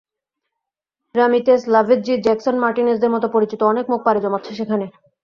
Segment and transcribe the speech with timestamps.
[1.15, 4.85] Ramirez, Lavezzi, Jackson মার্টিনেজদের মতো পরিচিত অনেক মুখ পাড়ি জমাচ্ছে সেখানে।